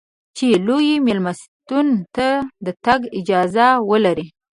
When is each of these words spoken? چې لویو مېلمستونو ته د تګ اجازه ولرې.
چې 0.37 0.47
لویو 0.67 1.03
مېلمستونو 1.07 1.95
ته 2.15 2.27
د 2.65 2.67
تګ 2.85 3.01
اجازه 3.19 3.67
ولرې. 3.89 4.25